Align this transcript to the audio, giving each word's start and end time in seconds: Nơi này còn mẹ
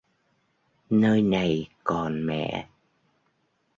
Nơi 0.89 1.21
này 1.21 1.67
còn 1.83 2.25
mẹ 2.25 2.67